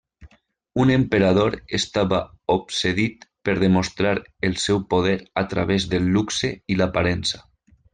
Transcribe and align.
Un 0.83 0.93
emperador 0.93 1.57
estava 1.79 2.21
obsedit 2.55 3.29
per 3.49 3.57
demostrar 3.67 4.17
el 4.51 4.59
seu 4.67 4.85
poder 4.97 5.17
a 5.45 5.49
través 5.55 5.91
del 5.97 6.13
luxe 6.19 6.55
i 6.77 6.81
l'aparença. 6.83 7.49